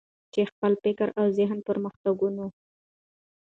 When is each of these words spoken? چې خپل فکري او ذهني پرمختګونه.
چې 0.33 0.41
خپل 0.51 0.71
فکري 0.83 1.11
او 1.19 1.25
ذهني 1.37 1.61
پرمختګونه. 1.69 2.43